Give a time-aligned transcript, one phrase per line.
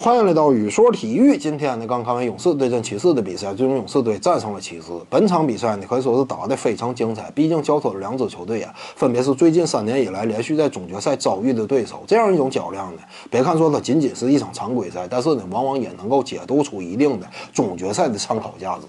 [0.00, 1.36] 欢迎来到宇说体育。
[1.36, 4.92] 今天呢，刚看完勇士对阵骑士的比赛，最终勇士队战胜了骑士。
[5.10, 7.28] 本场比赛呢，可以说是打得非常精彩。
[7.32, 12.04] 毕竟交手的两支球队啊，分别是最近三年以来连续在总决赛遭遇的对手。
[12.06, 18.82] 这样一种较量呢，别看说它仅仅是一场常规赛，但是呢，往往也能够解读出一定的总决赛的参考价值。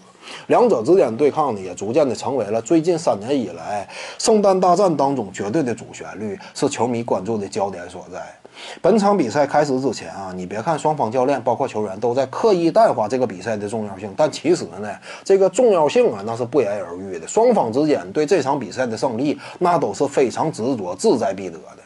[0.48, 3.88] 两者之间对抗呢，也逐渐的成为了最近三年以来
[4.18, 8.22] 圣诞大战当中绝对的主旋律，是球迷关注的焦点所在。
[8.82, 14.90] 本场比赛开始之前啊，你别看双方教练包括球员都在刻意淡化这个比赛的重要性，但其实呢，
[15.24, 17.26] 这个重要性啊，那是不言而喻的。
[17.26, 21.84] 双方之间对这场比赛的胜利，那都是非常执着、志在必得的。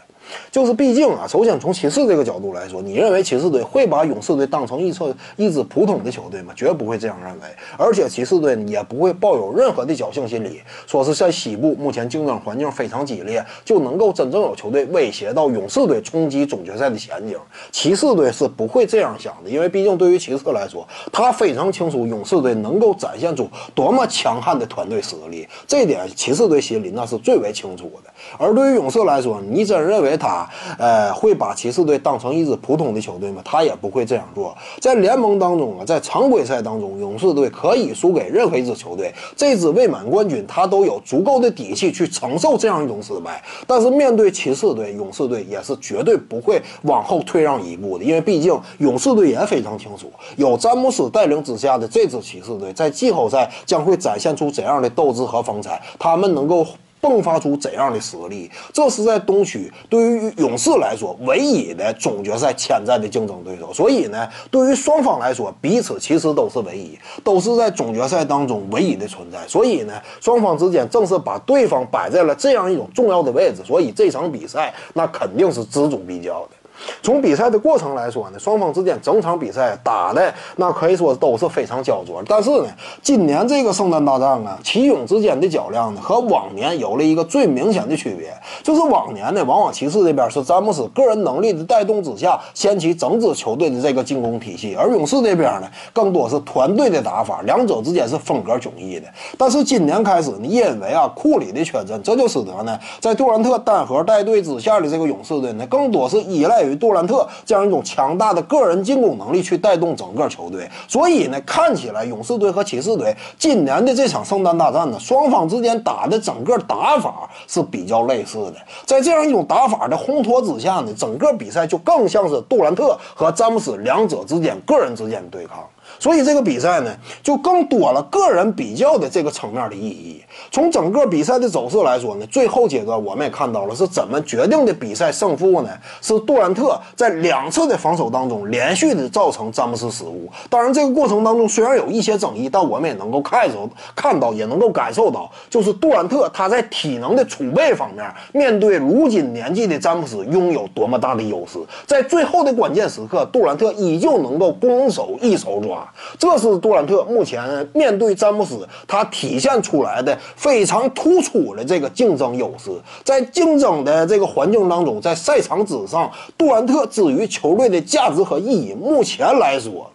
[0.51, 6.53] 就是毕竟啊，首先从骑士这个角度来说，你认为骑士队会把勇士队当成一侧一支普通的球队吗？
[6.55, 7.41] 绝不会这样认为。
[7.77, 17.37] 而且骑士队也不会抱有任何的侥幸心理，说是在西部目前竞争环境非常激烈，就能够真正有球队威胁到勇士队冲击总决赛的前景。
[17.71, 28.09] 骑士队是不会这样想的，因为毕竟对于骑士来说，他非常清楚勇士队能够展现出多么强悍的团队实力，这点骑士队心里那是最为清楚的。
[28.37, 33.41] 而对于勇士来说，你真认为他，呃，会把骑士队当成一支普通的球队吗？
[33.43, 34.55] 他也不会这样做。
[34.79, 43.43] 在联盟当中啊，在常规赛当中，勇士队可以输给任何一支球队，这支未满冠军他都有足够的底气去承受这样一种失败。
[43.67, 56.65] 但是面对骑士队，勇士队也是绝对不会往后退让一步的，因为毕竟勇士队也非常清楚，有詹姆斯带领之下的这支骑士队在季后赛将会展现出怎样的斗志和风采，他们能够。
[57.03, 58.49] 迸发出怎样的实力？
[58.71, 63.73] 这是在东区对于勇士来说唯一的总决赛潜在的竞争对手。
[63.73, 69.45] 所以呢，对于双方来说，彼此其实都是唯一，都是在总决赛当中唯一的存在。
[69.47, 73.61] 所以呢，双方之间正是把对方摆在了这样一种重要的位置。
[73.65, 76.62] 所以这场比赛那肯定是锱铢必较的。
[77.01, 82.21] 从比赛的过程来说呢，双方之间整场比赛打的那可以说都是非常焦灼。
[82.27, 82.67] 但是呢，
[83.01, 99.07] 今年这个圣诞大战啊，骑勇之间的较量呢，和往年有了一个最明显的区别，就是往年呢，往往骑士这边是詹姆斯个人能力的带动之下掀起整支球队的这个进攻体系，而勇士这边呢，更多是团队的打法，两者之间是风格迥异的。
[99.37, 106.72] 但是今年开始呢，因为啊库里的缺阵，这就使得呢，在杜兰特单核带队之下的这个勇士队呢，更多是依赖于。
[106.75, 118.55] 杜兰特这样一种强大的个人进攻能力去带动整个球队，所以呢，看起来勇士队和骑士队今年的这场圣诞大战呢，双方之间打的整个打法是比较类似的。
[118.85, 125.63] 在这样一种打法的烘托之下呢，整个比赛就更像是杜兰特和詹姆斯两者之间个人之间的对抗。
[125.99, 130.21] 所以这个比赛呢，就更多了个人比较的这个层面的意义。
[130.51, 135.69] 从整个比赛的走势来说呢，最后阶段我们也看到了是怎么决定的比赛胜负呢？
[136.01, 140.29] 是杜兰特在两次的防守当中连续的造成詹姆斯失误。
[140.49, 143.57] 当然，这个过程当中虽然有一些争议，但我们也能够看着
[143.95, 151.59] 看到，也能够感受到，就是杜兰特他在体能的储备方面，面对如今年纪的詹姆斯拥有多么大的优势。
[151.85, 155.87] 在最后的关键时刻，杜兰特依旧能够攻守一手抓。
[156.17, 162.71] 这是杜兰特目前面对詹姆斯，他体现出来的非常突出的这个竞争优势。
[163.03, 169.89] 在竞争的这个环境当中，在赛场之上，杜兰特至于球队的价值和意义，目前来说，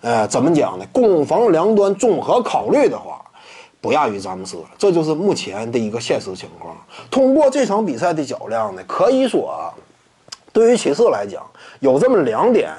[0.00, 0.86] 呃，怎么讲呢？
[0.92, 3.20] 攻防两端综合考虑的话，
[3.80, 4.56] 不亚于詹姆斯。
[4.78, 6.76] 这就是目前的一个现实情况。
[7.10, 9.72] 通过这场比赛的较量呢，可以说，
[10.52, 11.42] 对于骑士来讲，
[11.80, 12.70] 有这么两点。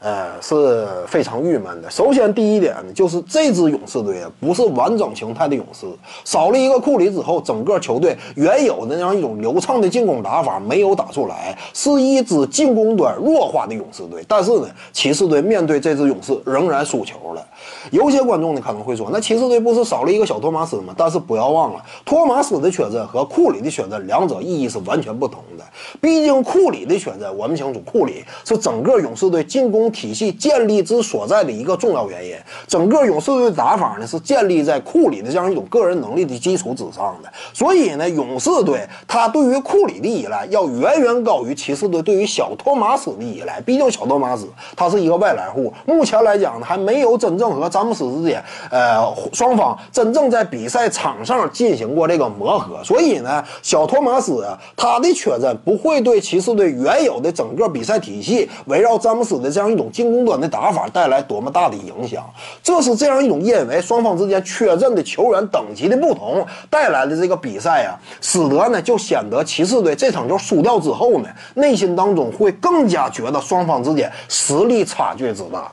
[0.00, 1.90] 呃，是非常郁闷的。
[1.90, 5.86] 首先，第一点呢，就是这支勇士队啊不是完整形态的勇士，
[6.24, 14.24] 少了一个库里之后，整个球队原有的那样一种流畅的进攻打法没有打出来，是一支进攻端弱化的勇士队。
[14.28, 17.44] 但是呢，骑士队面对这支勇士仍然输球了。
[17.90, 20.94] 有些观众呢可能会说，那骑士队不是少了一个小托马斯吗？
[20.96, 25.64] 但是不要忘了，托马斯的缺阵和库里的缺阵两者意义是完全不同的。
[26.00, 29.87] 毕竟库里的缺阵，我们清楚，库里是整个勇士队进攻。
[29.90, 32.34] 体系建立之所在的一个重要原因，
[32.66, 43.60] 整个勇士队的打法呢是建立在库里的这样一种个人能力的基础之上的，所以呢，勇士队他对于库里的依赖要远远高于骑士队对于小托马斯的依赖。
[43.62, 44.46] 毕竟小托马斯
[44.76, 49.02] 他是一个外来户，目前来讲呢还没有真正和詹姆斯之间，呃，
[49.32, 54.46] 双方真正在比赛场上进行过这个磨合，所以呢，小托马斯
[54.76, 59.77] 他的缺阵不会对骑士队原有的整个比赛体系围绕詹姆斯的这样一。
[59.78, 62.28] 种进攻端的打法带来多么大的影响。
[62.62, 75.72] 这是这样一种因为双方之间缺阵的球员等级的不同带来的这个比赛啊，使得呢就显得骑士队这场球输掉之后呢，内心当中会更加觉得双方之间实力差距之大。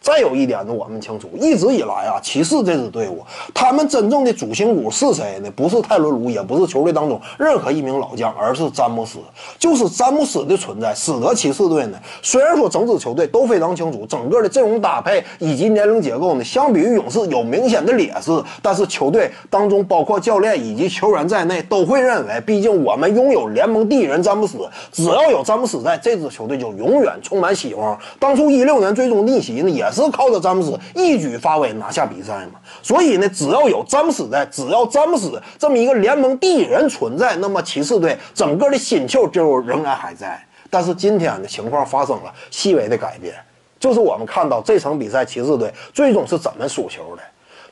[0.00, 5.50] 再有一点呢，我们清楚，一直以来啊，骑士这支队伍，他们真正的主心骨是谁呢？
[5.54, 9.18] 不是泰伦卢，也不是球队当中任何一名老将，而是詹姆斯。
[9.58, 18.30] 就是詹姆斯的存在，使得骑士队呢，虽然说整支球队都非常清楚，整个的阵容搭配以及年龄结构呢，相比于勇士有明显的劣势，
[18.62, 24.56] 但是球队当中包括教练以及球员在内，都会认为，毕竟我们拥有联盟第一人詹姆斯，
[24.90, 27.98] 只要有詹姆斯在，这支球队就永远充满希望。
[28.18, 29.89] 当初一六年最终逆袭呢，也。
[29.92, 32.60] 是靠着詹姆斯一举发威拿下比赛嘛？
[32.82, 40.40] 所以呢，只要有詹姆斯在，只要詹姆斯这么一个联盟第一人存在，那么骑士队整个的新秀就仍然还在。
[40.68, 43.34] 但是今天的情况发生了细微的改变，
[43.78, 47.22] 就是我们看到这场比赛骑士队最终是怎么输球的。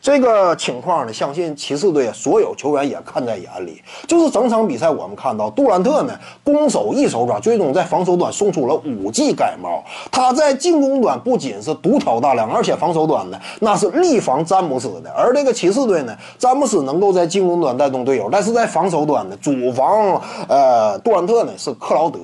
[0.01, 3.83] 这个情况呢，相信骑士队所有球员也看在眼里。
[4.07, 6.13] 就是整场比赛，我们看到杜兰特呢
[6.45, 9.83] 攻守一手抓，最终在防守端送出了五记盖帽。
[10.11, 15.11] 他在进攻端不仅是独挑大梁，而且防守端呢那是力防詹姆斯的。
[15.11, 22.19] 而这个骑士队呢，詹姆斯能够在进攻端带动队友，但是在防守端呢，主防呃杜兰特呢是克劳德。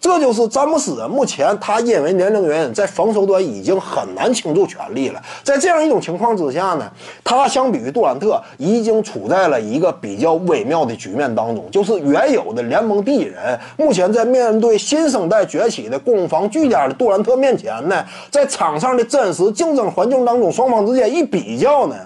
[0.00, 5.22] 这就是詹姆斯目前他因为年龄原因，在防守端已经很难倾注全力了。
[5.44, 6.90] 在这样一种情况之下呢。
[7.28, 13.36] 他相比于杜兰特，已经处在了一个比较微妙的局面当中，就是原有的联盟第一人，
[13.76, 21.96] 目前在面对新生代崛起的攻防俱佳的杜兰特面前呢，在场上的真实竞争环境当中，双方之间一比较呢，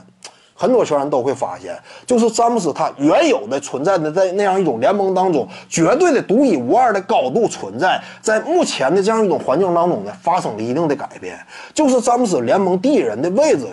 [0.55, 11.39] 很多球员都会发现，就是詹姆斯他原有的存在的在那样一种联盟当中绝对的独一无二的高度存在，在目前的这样一种环境当中呢，发生了一定的改变，
[11.73, 13.67] 就是詹姆斯联盟第一人的位置。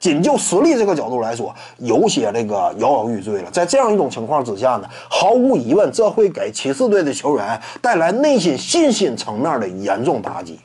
[0.00, 3.50] 仅就实力这个角度来说，有些这个摇摇欲坠了。
[3.50, 10.58] 在这样一种情况之下呢，毫无疑问，这会给骑士队的球员带来内心信心层面的严重打击。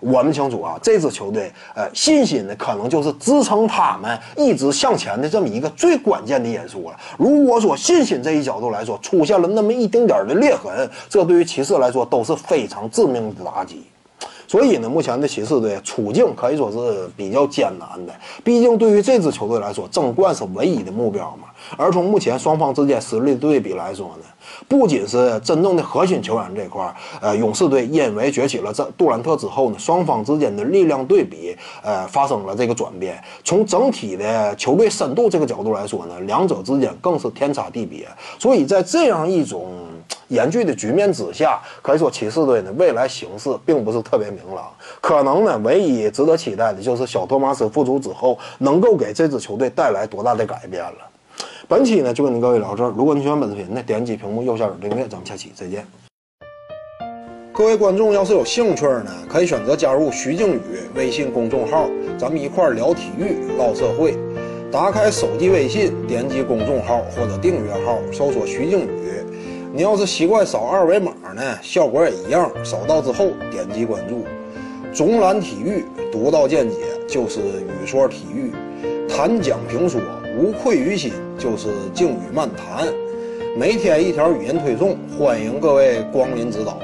[0.00, 6.96] 我们清楚啊，这支球队，呃，信心呢，可能就是支撑他们一直向前的这么一个最关键的因素了。
[7.16, 13.82] 如果说信心这一角度来说出现了那么一丁点的裂痕，这对于骑士来说都是非常致命的打击。
[14.46, 18.12] 所以呢，目前的骑士队处境可以说是比较艰难的。
[18.42, 21.48] 毕竟对于这支球队来说，争冠是唯一的目标嘛。
[21.76, 24.26] 而从目前双方之间实力对比来说呢，
[24.68, 33.18] 不仅是真正的核心球员这块儿，呃，勇士队因为崛起了这杜兰特之后呢，双方之间的力量对比，呃，发生了这个转变。
[33.42, 38.06] 从整体的球队深度这个角度来说呢，两者之间更是天差地别。
[38.38, 39.72] 所以在这样一种。
[40.28, 44.72] 严峻的局面之下，可以说骑士队呢未来形势并不是特别明朗。
[45.00, 50.98] 可能呢，唯一值得期待的就是小托马斯复出之后，能够给这支球队带来多大的改变了。
[51.66, 52.92] 本期呢就跟您各位聊这儿。
[52.96, 55.86] 如果你喜欢本视频呢，点击屏幕右下角订阅，咱们下期再见。
[57.52, 60.60] 各位观众要是有兴趣呢，可以选择加入徐静宇
[60.94, 61.88] 微信公众号，
[62.18, 64.18] 咱们一块聊体育、唠社会。
[64.72, 69.23] 打开手机微信，点击公众号或者订阅号，搜索徐静宇。
[69.76, 72.48] 你要是习惯扫二维码呢，效果也一样。
[72.62, 74.24] 扫到之后点击关注。
[74.92, 76.76] 总览体育，独到见解
[77.08, 78.52] 就是语说体育，
[79.08, 80.00] 谈讲评说
[80.38, 82.86] 无愧于心就是静语漫谈。
[83.56, 86.78] 每天一条语音推送，欢迎各位光临指导。